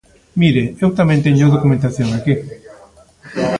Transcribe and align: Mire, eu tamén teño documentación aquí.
Mire, 0.41 0.63
eu 0.83 0.89
tamén 0.99 1.23
teño 1.25 1.53
documentación 1.55 2.09
aquí. 2.13 2.33